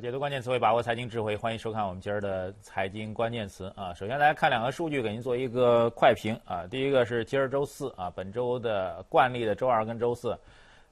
[0.00, 3.92] 解读关键词汇，把握财经智慧，欢迎收看我们今儿的财经关键词啊。
[3.94, 6.64] 首先，来看两个数据，给您做一个快评啊。
[6.70, 10.38] 第一个是今儿周四啊，本周的惯例的周二跟周四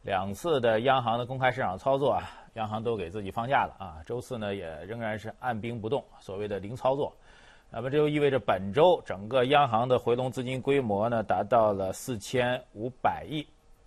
[0.03, 4.03] 两次的央行的公开市场操作啊，央行都给自己放假了啊。
[4.05, 7.15] 周四呢，也仍然是按兵不动，所谓的零操作。
[7.71, 13.47] 那么这就意味着本周整个央行的回笼资金规模呢，达到了四千五百亿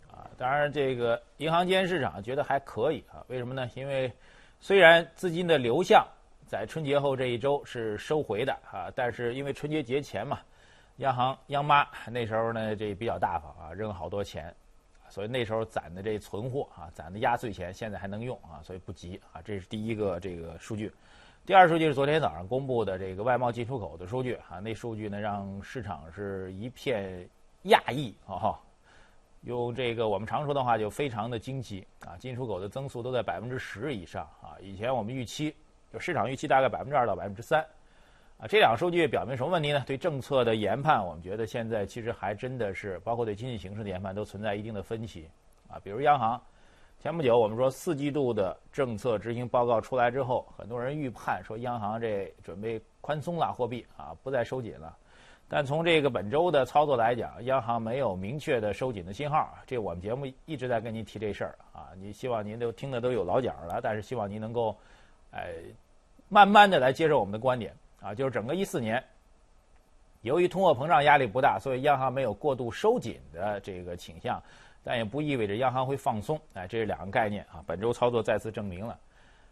[0.09, 0.31] 啊。
[0.37, 3.19] 当然，这个银行间市场觉得还可以啊。
[3.27, 3.69] 为什么呢？
[3.75, 4.09] 因为
[4.61, 6.05] 虽然资金的流向
[6.45, 10.39] 在春节后这一周是收回的啊，但是因为春节节前嘛，
[10.97, 14.53] 央行央妈那时候呢这比较大方啊，扔好多钱，
[15.07, 19.41] 所以那时候攒的这存货啊，攒的压岁钱现在还能用啊，所以不急啊。
[19.43, 20.91] 这是第一个这个数据。
[21.45, 27.27] 第二数据是昨天早上公布的这个外贸进出口的数据啊，那数据呢让市场是一片
[27.63, 28.59] 讶异啊。
[29.41, 32.17] 用这个我们常说的话，就非常的惊奇啊！
[32.19, 34.57] 进出口的增速都在百分之十以上啊！
[34.61, 35.55] 以前我们预期，
[35.91, 37.61] 就市场预期大概百分之二到百分之三，
[38.37, 39.81] 啊，这两个数据表明什么问题呢？
[39.87, 45.29] 对政策的研判，我们觉得现在其实还真的是，包括对经济形势的研判，都存在一定的分歧
[45.69, 45.79] 啊。
[45.81, 46.41] 比如央行，
[46.99, 54.97] 前不久我们说四季度的政策执行报告出来之后，很多人预判说央行这准备宽松了货币啊，不再收紧了。
[55.51, 59.51] 但从这个本周的操作来讲，央行没有明确的收紧的信号。
[59.65, 64.77] 这我们节目一直在跟您提这事儿啊，你希望您都听得都有老茧了，但是希望您能够，
[65.31, 65.51] 哎，
[66.27, 69.03] 慢慢的来接受我们的观点啊，就是整个一四年，
[70.21, 74.39] 由于通货膨胀压力不大，所以央行没有过度收紧的这个倾向，
[74.83, 76.39] 但也不意味着央行会放松。
[76.53, 78.95] 哎，这是两个概念啊，本周操作再次证明了。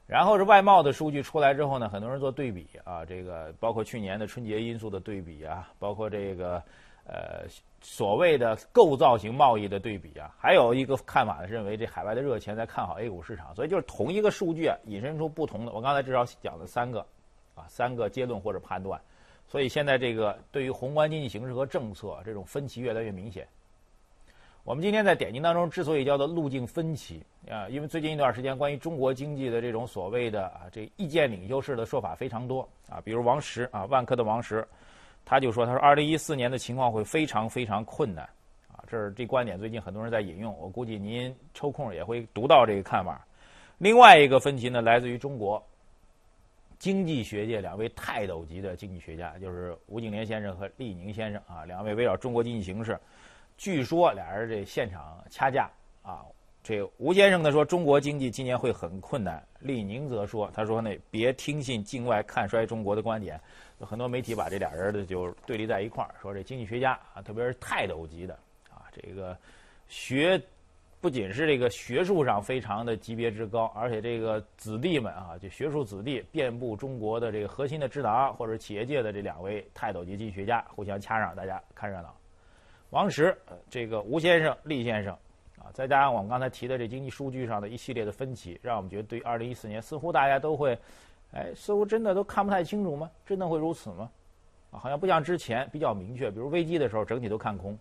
[0.08, 6.64] 然后是外贸的数据出来之后呢，很多人做对比啊，这个包括去年的春节因素的对比啊，包括这个
[7.06, 7.44] 呃
[7.82, 15.74] 所谓的构造型贸易的对比啊，还有一个看法呢，认为这海外的热钱在看好 A 股市场，所以就是同一个数据啊，引申出不同的。
[15.74, 17.06] 我刚才至少讲了三个
[17.54, 19.02] 啊，三个结论或者判断，
[19.46, 23.46] 所以现在这个对于宏观经济形势和政策这种分歧越来越明显。
[24.68, 34.68] 我们今天在点评当中之所以叫做路径分歧啊，因为最近一段时间关于中国经济的这种所谓的啊这意见领袖式的说法非常多啊，比如王石啊，万科的王石，
[35.24, 38.26] 他就说他说二零一四年的情况会非常非常困难
[38.68, 43.26] 啊，这是这观点最近很多人在引用，我估计您抽空也会读到这个看法。
[43.78, 45.66] 另外一个分歧呢，来自于中国
[46.78, 53.00] 经济学界两位泰斗级的经济学家，就是吴景莲先生和厉宁先生啊，两位围绕中国经济形势。
[53.58, 55.70] 据说俩人这现场掐架
[56.04, 56.24] 啊，
[56.64, 63.40] 这吴先生呢说中国经济今年会很困难，李宁则说他说那别听信境外看衰中国的观点，
[63.80, 68.34] 很多媒体把这俩人的就对立在一块儿，说这经济学家啊，特别是泰斗级的
[68.70, 69.36] 啊，这个
[69.90, 70.40] 学
[71.02, 82.16] 不仅是这个学术上非常的级别之高，而且这个子弟们啊，就学术子弟遍布中国的这个核心的智囊或者企业界的这两位泰斗级经济学家互相掐上，大家看热闹。
[82.92, 83.38] 王石，
[83.70, 85.14] 这个吴先生、厉先生，
[85.58, 90.78] 啊，再加上我们刚才提的这经济数据上的一系列的分歧，让我们觉得对二零一四年似乎大家都会，
[91.34, 93.12] 哎，似乎真的都看不太清楚吗？
[93.26, 94.10] 真的会如此吗？
[94.72, 97.78] 啊，好像不像之前比较明确，比如危机的时候整体都看空，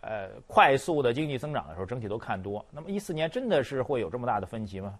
[0.00, 2.64] 呃，快速的经济增长的时候整体都看多。
[2.72, 4.98] 那么一四年真的是会有这么大的分歧吗？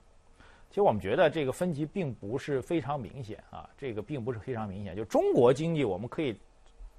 [0.69, 4.95] 其实我们觉得这个分歧并不是非常明显啊，这个并不是非常明显。
[4.95, 6.33] 就中国经济，我们可以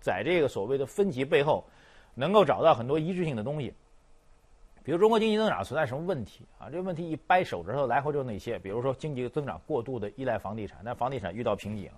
[0.02, 1.64] 在这个所谓的分歧背后。
[2.16, 3.74] 能够找到很多一致性的东西，
[4.84, 6.70] 比如中国经济增长存在什么问题啊？
[6.70, 11.90] 这个问题一掰手指头来回就那些，比如说经济增长过度的依赖房地产，但房地产遇到瓶颈；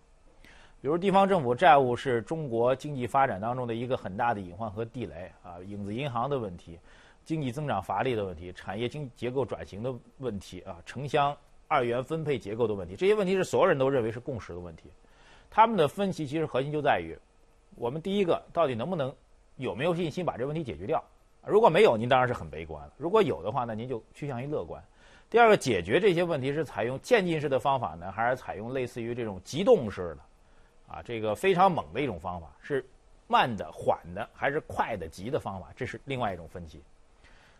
[0.82, 6.78] 比如地方政府债务是中国经济发展当中的一个很大的隐患和地雷啊，影子银行的问题，
[7.24, 11.36] 经济增长乏力的问题，产业经结构转型的问题啊，城乡
[11.68, 14.92] 二元分配结构的问题，这些问题是所有人都认为是共识的问题。
[15.50, 17.18] 他们的分歧其实核心就在于，
[17.75, 19.14] 我们第一个到底能不能。
[19.57, 21.03] 有没有信心把这问题解决掉？
[21.45, 24.83] 如果没有，您当然是很悲观；如果有的话，那您就趋向于乐观。
[25.30, 30.19] 第二个，解决这些问题是采用渐进式的方法呢，还是采用类似于这种急动式的，
[30.94, 32.48] 啊，这个非常猛的一种方法？
[32.62, 32.86] 是
[33.27, 35.69] 慢的、缓的，还是快的、急的方法？
[35.75, 36.81] 这是另外一种分歧。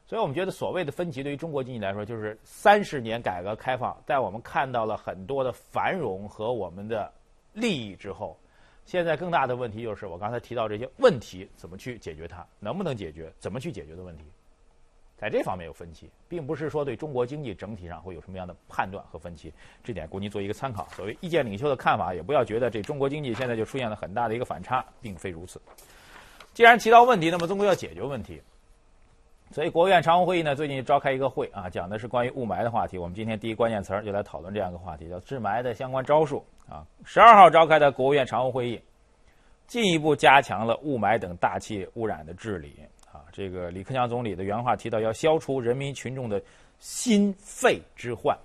[0.06, 7.12] 所以我们觉得，所谓的分歧对于中国经济来说，就是三十年改革开放，在我们看到了很多的繁荣和我们的
[7.54, 8.38] 利益之后。
[8.86, 14.24] 现在更大的问题就是我刚才提到这些问题怎么去解决它，能不能解决，怎么去解决的问题，
[15.18, 20.90] 在这方面有分歧，并不是说对中国经济整体上会有什么样的判断和分歧，这点供您做一个参考。
[20.96, 25.62] 所谓意见领袖的看法，也不要觉得这中国经济现在就出现了很大的一个反差，并非如此。
[26.54, 28.42] 既然提到问题，那么中国要解决问题，
[29.52, 32.98] 所以国务院常务会议呢最近召开一个会啊，讲的是关于雾霾的话题。
[32.98, 36.86] 我们今天第一关键词就来讨论这样一个话题，叫治霾的相关招数啊。
[37.04, 38.82] 十二号召开的国务院常务会议，
[39.68, 42.80] 进一步加强了雾霾等大气污染的治理
[43.12, 43.26] 啊。
[43.34, 46.42] 这个李克强总理的原话提到，要消除人民群众的
[46.80, 48.38] 心肺之患。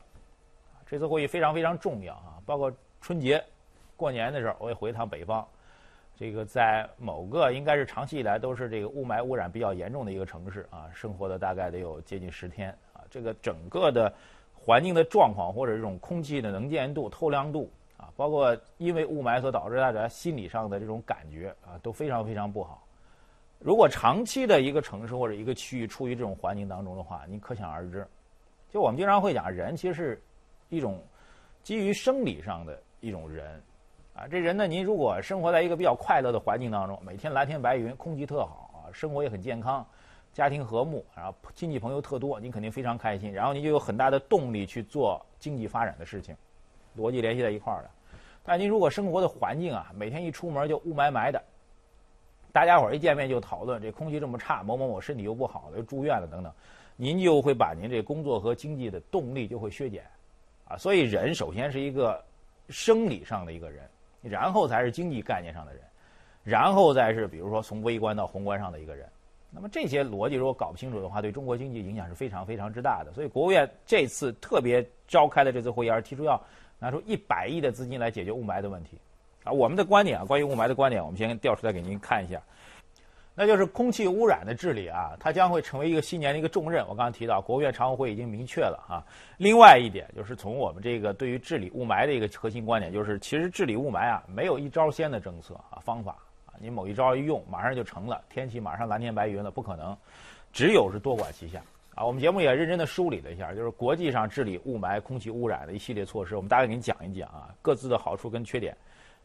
[0.89, 3.43] 这次会议非常非常重要啊，包括春节。
[3.97, 5.47] 过年的时候，我也回趟北方，
[6.19, 13.05] 这个在某个应该是长期以来都是这个雾霾污染比较严重的一个城市啊，生活的大概得有接近十天啊。
[13.11, 14.11] 这个整个的
[14.55, 22.83] 环境的状况或者这种空气的能见度、透亮度啊，包括因为雾霾所导致大家心理上的这种感觉啊，都非常非常不好。
[23.59, 28.07] 如果长期的一个城市或者一个区域处于这种环境当中的话，你可想而知。
[28.71, 30.23] 就我们经常会讲，人其实是
[30.71, 30.99] 一种
[31.63, 33.63] 基于生理上的一种人。
[34.17, 39.87] 啊，这人呢，您如果生活在一个比较快乐的环境当中，每天蓝天白云，空气特好啊，生活也很健康，
[40.33, 46.35] 家庭和睦，然后亲戚朋友特多，您肯定非常开心，然后您就有很大的动力去做经济发展的事情，
[46.97, 47.91] 逻辑联系在一块儿的。
[48.43, 51.43] 但您如果生活的环境啊，每天一出门就雾霾霾的，
[52.53, 56.51] 大家伙儿一见面就讨论这空气这么差，某某某身体又不好了，又住院了等等，
[56.97, 60.03] 您就会把您这工作和经济的动力就会削减，
[60.65, 62.25] 啊，所以人首先是一个
[62.71, 63.87] 生理上的一个人。
[64.29, 65.83] 然后才是经济概念上的人，
[66.43, 69.07] 然后再是比如说从微观到宏观上的一个人。
[69.51, 73.13] 那么这些逻辑如果搞不清楚的话，对中国经济影响是非常非常之大的。
[73.13, 76.39] 所以国务院这次特别召开的这次会议，而提出要
[76.79, 78.99] 拿出一百亿的资金来解决雾霾的问题。
[79.45, 82.43] 啊，我们的观点啊，关于雾霾的观点，我们先调出来给您看一下。
[83.39, 86.83] 那就是空气污染的治理啊，它将会成为一个新年的一个重任。
[86.89, 89.05] 我刚刚提到，国务院常务会已经明确了啊。
[89.37, 96.17] 另外一点就是从我们这个对于治理雾霾的一个核心观点，就是其实治理雾霾啊，没有一招鲜的政策啊方法
[96.47, 99.95] 啊，你某一招一用，马上就成了，天气马上蓝天白云了，不可能。
[100.51, 101.61] 只有是多管齐下
[101.95, 102.03] 啊。
[102.07, 108.75] 我们节目也认真的梳理了一下，就是国际上治理雾霾、空气污染的一系列措施，我们大概给你讲一讲啊，各自的好处跟缺点。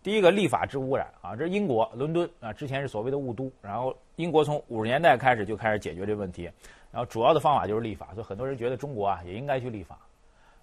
[0.03, 6.49] 第一个立法治污染啊，这是英国伦敦啊，之前是所谓的雾都，然后英国从五十年代开始就开始解决这问题，
[6.91, 9.99] 然后主要的方法就是立法，所以很多人觉得中国啊也应该去立法，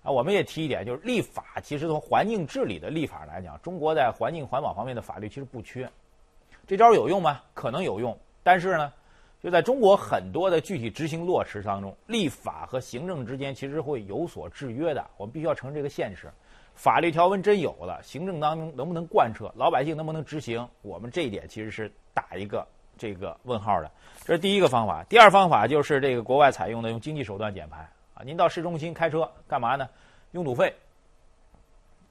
[0.02, 5.88] 啊，我们也提一点，就是立法其实从环境治理的立法来讲，中国在环境环保方面的法律其实不缺，
[6.67, 7.40] 这招有用吗？
[7.55, 8.93] 可能有用，但是呢，
[9.40, 16.29] 就在中国很多的具体执行落实当中，立法和行政之间其实会有所制约的，我们必须要承认这个现实。
[16.78, 20.64] 法律条文真有了，行政当中能不能贯彻，老百姓能不能执行？
[20.80, 22.64] 我们这一点其实是打一个
[22.96, 23.90] 这个问号的。
[24.20, 25.02] 这是第一个方法。
[25.08, 27.80] 第二方法就是这个国外采用的用经济手段减排
[28.14, 28.22] 啊。
[28.25, 29.88] 您到市中心开车干嘛呢？
[30.30, 30.72] 拥堵费。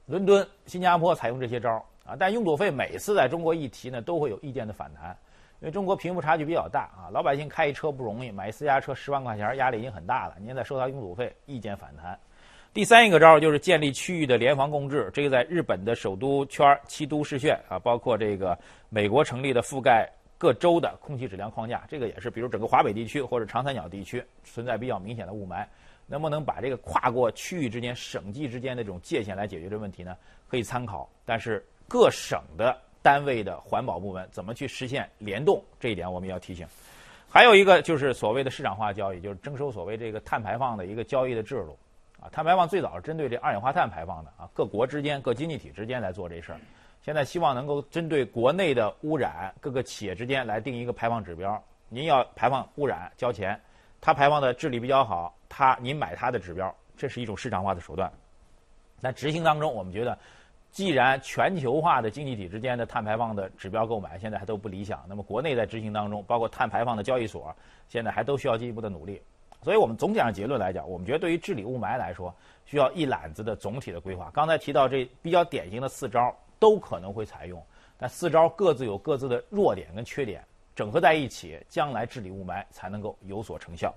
[0.04, 5.16] 伦敦、新加坡采用这些招啊，但拥堵费每次在中国一提呢，都会有意见的反弹，
[5.60, 12.18] 因为中国贫富差距比较大啊，老百姓开一车不容易，买私家车十万块钱压力已经很大了，您再收他拥堵费，意见反弹。
[12.74, 18.56] 第三一个招就是建立区域的联防共治，这个在日本的首都圈七都市圈啊，包括这个
[18.88, 25.66] 美国成立的覆盖各州的空气质量框架，这个也是，比如整个华北地区或者长三角地区存在比较明显的雾霾，
[26.06, 30.16] 能不能把这个跨过区域之间、省际之间的这种界限来解决这问题呢？
[30.46, 36.64] 可以参考，但是各省的单位的环保部门怎么去实现联动，这一点我们要提醒。
[37.28, 41.76] 还有一个就是所谓的市场化交易，就是征收所谓这个碳排放的一个交易的制度。
[42.20, 46.58] 啊，碳排放最早是针对这二氧化碳排放的啊，各国之间、各经济体之间来做这事儿。
[47.00, 51.62] 现在希望能够针对国内的污染，各个企业之间来定一个排放指标。
[51.88, 53.58] 您要排放污染交钱，
[54.00, 58.12] 它排放的治理比较好，它您买它的指标，这是一种市场化的手段。
[59.00, 60.18] 但执行当中，我们觉得，
[60.72, 67.54] 既然全球化的经济体之间的碳排放的指标购买现在还都不理想，那么国内在执行当中，包括碳排放的交易所，
[67.88, 69.22] 现在还都需要进一步的努力。
[69.60, 72.34] 所以我们总体上结论来讲，我们觉得对于治理雾霾来说，
[72.64, 74.30] 需要一揽子的总体的规划。
[74.32, 77.62] 刚才提到这比较典型的四招都可能会采用，
[77.98, 80.42] 但四招各自有各自的弱点跟缺点，
[80.76, 83.92] 整合在一起，将来治理雾霾才能够有所成效。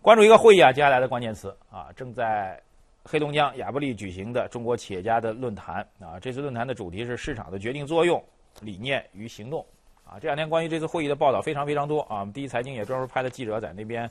[0.00, 2.60] 关注一个会议啊，接下来的关键词啊，正在
[3.04, 8.22] 黑龙江亚布力举行的中国企业家的论坛啊，这次论坛的主题是市场的决定作用、
[8.62, 9.64] 理念与行动。
[10.08, 12.20] 啊，这两天关于这次会议的报道非常非常多啊！
[12.20, 14.08] 我们第一财经也专门派了记者在那边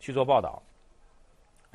[0.00, 0.60] 去做报道。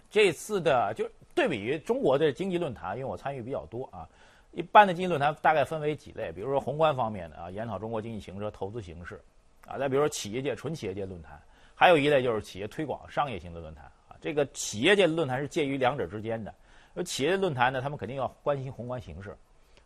[0.09, 4.05] 这次的就对比于中国的经济论坛，因为我参与比较多啊，
[4.51, 9.21] 一般的经济论坛大概分为几类，比如说宏观方面的啊，研讨中国经济形势、投资形势
[9.65, 11.41] 啊；再比如说企业界、纯企业界论坛，
[11.73, 14.17] 还有一类就是企业推广、商业型的论坛啊。
[14.19, 16.53] 这个企业界论坛是介于两者之间的，
[16.93, 19.33] 而企业论坛呢，他们肯定要关心宏观形势，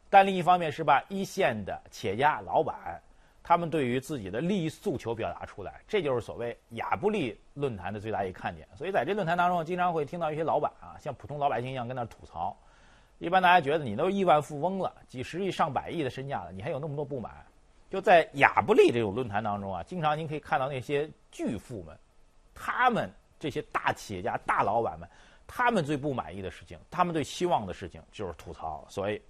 [0.10, 3.00] 但另一方面是把一线的企业家、老板。
[3.48, 8.68] 他们对于自己的利益诉求表达出来，这就是所谓亚布力论坛的最大一个看点。
[8.76, 12.58] 所以在这论坛当中，经常会听到一些老板啊，像普通老百姓一样跟那吐槽。
[13.20, 17.32] 一般大家觉得你都亿万富翁了，几十亿、上百亿的身价了，你还有那么多不满？
[17.88, 21.96] 就在亚布力这种论坛当中啊，经常您可以看到那些巨富们，
[22.56, 23.08] 他们
[23.40, 25.08] 这些大企业家、大老板们，
[25.46, 28.84] 他们最不满意的事情，他们最希望的事情就是吐槽。
[28.90, 29.22] 所以，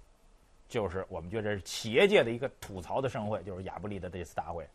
[0.68, 4.66] 就是我们觉得是企业界的一个吐槽的盛会，就是亚布力的这次大会。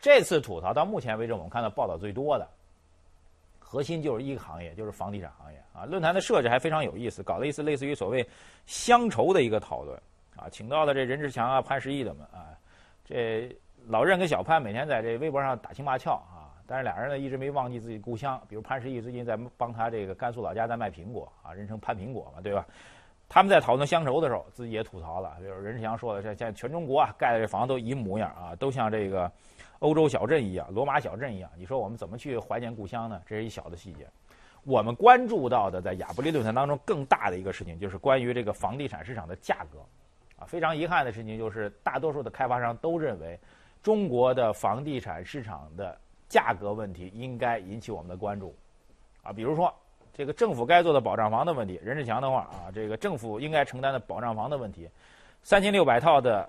[0.00, 2.48] 这次吐槽到目前为止，我们看到报道最多的。
[3.58, 5.84] 核心就是一个行业，就是房地产行业啊。
[5.84, 8.26] 论坛的设置还非常有意思，搞了一次类似于所谓
[8.66, 9.96] 乡愁的一个讨论
[10.36, 12.50] 啊，请到了这任志强啊、潘石屹的们啊。
[13.04, 13.54] 这
[13.86, 18.40] 老任跟小潘每天在这微博上打情骂俏啊，但是俩人呢一直没忘记自己故乡。
[18.48, 22.66] 比如潘石屹最近在帮他这个甘肃老家在卖苹果啊，人称潘苹果嘛，对吧？
[23.30, 29.30] 他们在讨论乡愁的时候，自己也吐槽了，比如任志强说的，现现在全中国啊盖的这房子都一模样啊，都像这个。
[29.78, 33.18] 欧洲小镇一样，罗马小镇一样，你说我们怎么去怀念故乡呢？
[33.24, 34.06] 这是一小的细节。
[34.62, 39.78] 我们关注到的，在亚布力论坛当中更大的一个事情，就是关于这个房地产市场的价格。
[40.36, 43.40] 啊，非常遗憾的事情就是，大多数的开发商都认为，
[43.82, 48.54] 中国的房地产市场的价格问题应该引起我们的关注。
[49.22, 49.74] 啊，比如说
[50.12, 54.88] 这个政府该做的保障房的问题，任志强的话啊，这个政府应该承担的保障房的问题，
[55.42, 56.48] 三千六百套的。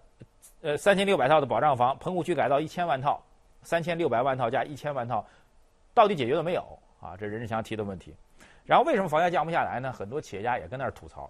[0.64, 3.20] 呃，三千六百套的保障房，棚户区改造一千万套，
[3.64, 5.26] 三千六百万套加一千万套，
[5.92, 6.64] 到底解决了没有？
[7.00, 8.14] 啊，这任志强提的问题。
[8.64, 9.92] 然后为什么房价降不下来呢？
[9.92, 11.28] 很多企业家也跟那儿吐槽，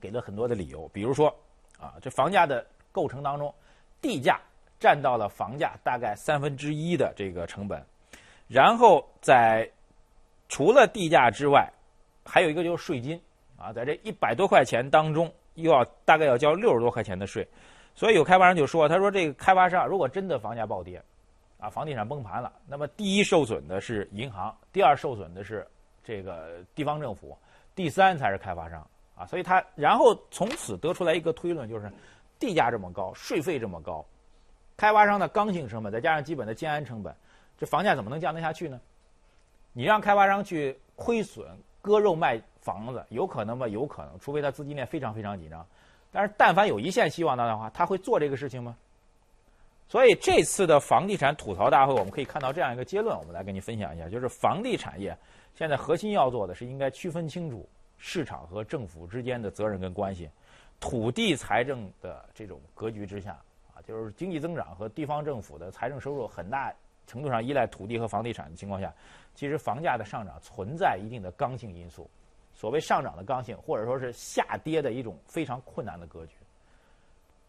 [0.00, 0.88] 给了很多的理由。
[0.92, 1.34] 比如说，
[1.80, 3.52] 啊，这房价的构成当中，
[4.00, 4.40] 地价
[4.78, 7.84] 占到了房价大概三分之一的这个成本，
[8.46, 9.68] 然后在
[10.52, 11.66] 除了地价之外，
[12.26, 13.18] 还有一个就是税金，
[13.56, 17.48] 啊，在这一百多块钱当中，又要大概要交六十多块钱的税。
[17.94, 21.02] 所以有开发商就说：“他说这个开发商如果真的房价暴跌，
[21.56, 25.66] 啊，房地产崩盘了，那么第一受损的是银行，第二受损的是
[26.04, 27.34] 这个地方政府，
[27.74, 29.24] 第三才是开发商啊。
[29.24, 31.90] 所以他然后从此得出来一个推论，就是
[32.38, 34.04] 地价这么高，税费这么高，
[34.76, 37.14] 开发商的刚性成本再加上基本的建安成本，
[37.56, 38.78] 这房价怎么能降得下去呢？
[39.72, 41.46] 你让开发商去亏损
[41.80, 43.66] 割肉卖房子，有可能吗？
[43.66, 45.66] 有可能，除非他资金链非常非常紧张。”
[46.12, 48.76] 但是，但凡有一线希望的话，他会做这个事情吗？
[49.88, 55.16] 所以这次的房地产吐槽大会，我们可以看到这样一个结论，我们来跟你分享一下：就是房地产业
[55.54, 60.28] 现在核心要做的是应该区分清楚市场和政府之间的责任跟关系。
[60.80, 63.32] 土地财政的这种格局之下，
[63.74, 66.72] 啊，就是经济增长和地方政府的财政收入很大
[67.06, 68.92] 程度上依赖土地和房地产的情况下，
[69.34, 72.08] 其实房价的上涨存在一定的刚性因素。
[72.54, 76.34] 所谓上涨的刚性，或者说是下跌的一种非常困难的格局。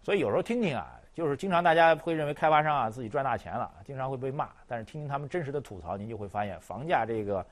[0.02, 4.50] 所以有时候听听啊，就是经常大家会认为开发商啊自己赚大钱了，经常会被骂。
[4.68, 7.46] 但是听听他们真实的吐槽，您就会发现房价这个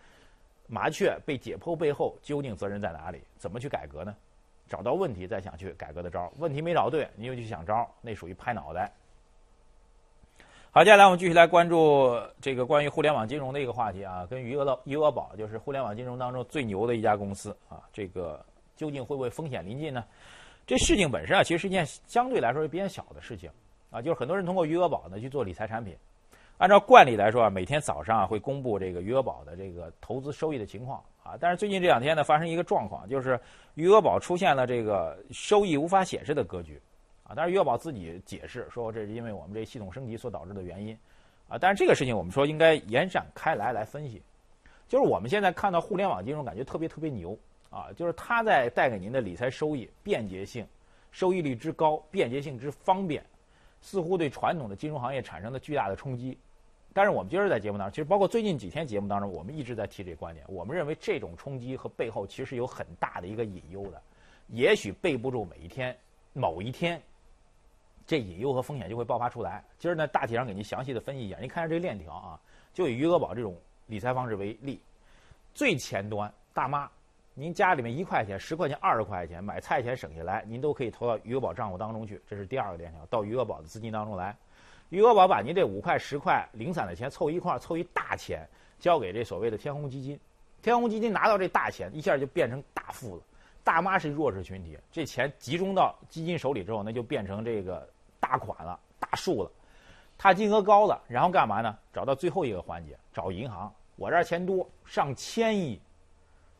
[0.68, 3.22] 麻雀被解剖背后究竟责任在哪里？
[3.38, 4.16] 怎么去改革呢？
[4.68, 8.90] 找到问题再想去改革的招，问题没找对，你又去想招，那属于拍脑袋。
[10.74, 18.40] 好，接下来我们继续来关注这个关于互联网金融的一个话题啊，跟余额余额宝就是互联网金融当中最牛的一家公司啊，这个
[18.78, 20.02] 究竟会不会风险临近呢？
[20.66, 23.50] 这事情本身啊，其实是一件相对来说是比较小的事情
[23.90, 25.94] 啊，就是很多人通过余额宝呢去做理财产品，
[26.58, 33.38] 按照惯例来说啊，每天早上啊会公布这个余额宝的这个投资收益的情况啊，但是最近这两天呢发生一个状况，就是
[33.74, 36.80] 余额宝出现了这个收益无法显示的格局。
[37.36, 40.98] 但是余额宝自己解释说，这是因为我们这系统升级所导致的原因，
[41.48, 44.22] 啊，但是这个事情我们说应该延展开来来分析，
[44.88, 47.38] 就是我们现在看到互联网金融感觉特别特别牛
[47.70, 50.66] 啊，就是它在带给您的理财收益便捷性、
[51.12, 53.24] 收益率之高、便捷性之方便，
[53.82, 56.38] 似乎对传统的金融行业产生了巨大的冲击。
[56.94, 64.02] 但是我们今儿在节目当中，其实包括最近几天节目当中，我们一直在提这个观点，我们认为这种冲击和背后其实有很大的一个隐忧的，
[64.50, 65.96] 也许背不住每一天
[66.34, 67.02] 某一天。
[68.12, 69.64] 这隐忧和风险就会爆发出来。
[69.80, 71.38] 今儿呢，大体上给您详细的分析一下。
[71.40, 72.38] 您看下这个链条啊，
[72.74, 73.56] 就以余额宝这种
[73.88, 74.82] 理财方式为例，
[75.54, 76.92] 最前端大妈，
[77.34, 82.22] 您家里面一块钱、十块钱、二十块钱买菜钱省下来，您都可以投到余额宝账户当中去。
[82.28, 84.36] 这是第二个链条，到余额宝的资金当中来。
[84.90, 88.46] 余额宝把您这五块、十块零散的钱凑一块，凑一大钱，
[88.78, 90.20] 交给这所谓的天弘基金。
[90.62, 93.24] 天弘基金拿到这大钱，一下就变成大富了。
[93.64, 97.88] 大妈是弱势群体，这钱集中到基金手里之后，那就变成这个
[98.22, 99.52] 大款了、大数了。
[100.18, 101.78] 他金额高了，然后干嘛呢？
[101.92, 103.74] 找到最后一个环节，找银行。
[103.98, 105.82] 我这儿钱多，上千亿，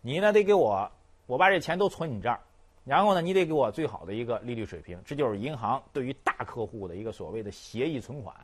[0.02, 0.92] 你呢得给我，
[1.28, 2.40] 我把这钱都存你这儿，
[2.84, 8.36] 然后呢，你得给我最好的一个利率水平，这就是银行对于大客户的一个所谓的协议存款。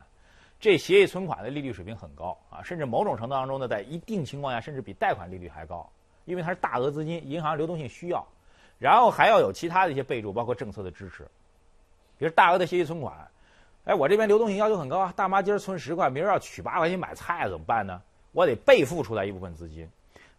[0.60, 5.88] 这协议存款的利率水平很高啊，甚至某种程度当中呢，在一定情况下，甚至比贷款利率还高，
[6.26, 8.26] 因为它是大额资金，银行流动性需要。
[8.80, 11.28] 然后还要有其他的一些备注，包括政策的支持，
[12.18, 13.16] 比如大额的协议存款。
[13.86, 18.02] 哎，我这边流动性要求很高啊，大妈今儿存十块，明儿要取八块钱买菜怎么办呢？
[18.34, 19.88] 我得备付出来一部分资金。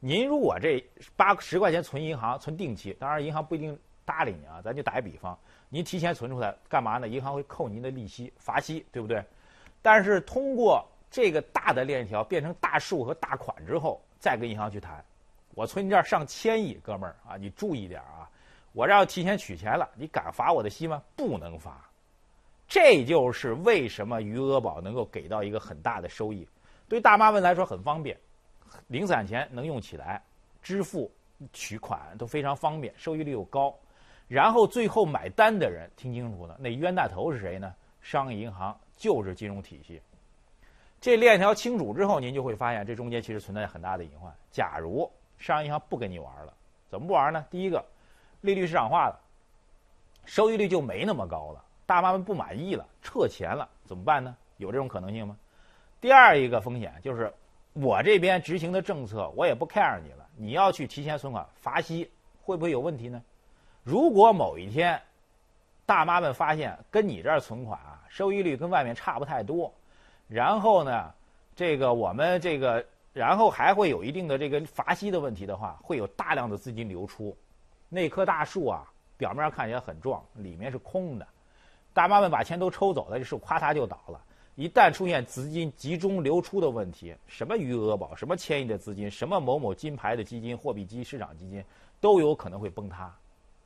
[0.01, 0.85] 您如果这
[1.17, 5.37] 八十块钱存银行存定期，当然银行不一定搭理你啊，咱就打一比方，
[5.71, 7.09] 您提前存出来干嘛呢？
[7.09, 9.25] 银行会扣您的利息、罚息，对不对？
[9.81, 15.03] 但是通过这个大的链条变成大数和大款之后，再跟银行去谈，
[15.55, 18.29] 我存你这儿上千亿，哥们儿啊，你注意点儿啊，
[18.79, 21.03] 我这要提前取钱了，你敢罚我的息吗？
[21.17, 21.85] 不能罚。
[22.69, 26.49] 这就是为什么余额宝能够给到一个很大的收益，
[26.89, 28.17] 对大妈们来说很方便。
[28.87, 30.23] 零散钱能用起来，
[30.63, 31.11] 支付、
[31.53, 33.75] 取款都非常方便，收益率又高。
[34.29, 37.75] 然后最后买单的人，听清楚了，那冤大头是谁呢？
[38.01, 40.01] 商业银行就是金融体系。
[41.01, 44.33] 这链条清楚之后，您就会发现这中间其实存在很大的隐患。
[44.53, 46.55] 假如商业银行不跟你玩了，
[46.89, 47.45] 怎么不玩呢？
[47.51, 47.85] 第一个，
[48.41, 49.21] 利率市场化了，
[50.25, 54.37] 收益率就没那么高了，大妈们不满意了，撤钱了，怎么办呢？
[54.57, 55.37] 有这种可能性吗？
[56.01, 57.33] 第二一个风险就是。
[57.75, 60.27] 我这边执行的政策，我也不 care 你了。
[60.35, 62.11] 你要去提前存款罚息，
[62.43, 63.23] 会不会有问题呢？
[63.85, 65.01] 如果某一天，
[65.87, 69.73] 大妈们发现跟你这儿存款啊，收益率跟外面差不太多，
[70.27, 71.15] 然后呢，
[71.55, 77.37] 这个我们这个，然后还会有一定的这个罚息的问题的话，会有大量的资金流出。
[77.89, 78.85] 那棵大树啊，
[79.17, 81.27] 表面看起来很壮，里面是空的。
[81.95, 84.21] 大妈们把钱都抽走了，这树咔嚓就倒了。
[84.55, 91.65] 一旦出现资金集中流出的问题，什么余额宝、什么千亿的资金、什么某某金牌的基金、货币基市场基金，
[92.01, 93.13] 都有可能会崩塌。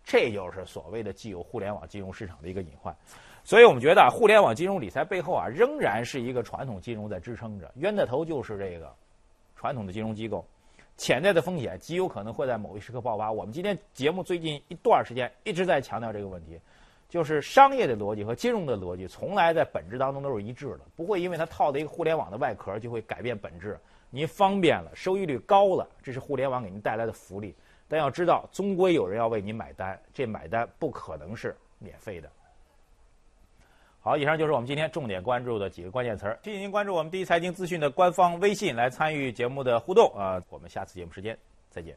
[0.04, 2.94] 这就是所谓的既有互联网金融市场的一个隐患。
[3.42, 8.94] 所以我们觉得，互联网金融理财背后啊，仍然是一个传统金融在支撑着，冤的头就是这个
[9.56, 10.46] 传统的金融机构。
[11.02, 13.32] 潜在的风险极有可能会在某一时刻爆发。
[13.32, 16.60] 我们今天节目最近一段时间一直在强调这个问题。
[17.08, 23.76] 就是商业的逻辑和金融的逻辑，从来在本质当中都是一致的，不会因为它套的一个互联网的外壳就会改变本质。
[24.10, 27.52] 您方便了，收益率高了，这是互联网给您带来的福利。
[27.88, 32.30] 但要知道，终归有人要为您买单，这买单不可能是免费的。
[34.04, 36.36] 好，以上就是我们今天重点关注的几个关键词儿。
[36.42, 40.42] 谢谢您关注我们第一财经资讯的官方微信来参与节目的互动啊！
[40.50, 41.38] 我们下次节目时间
[41.70, 41.96] 再见。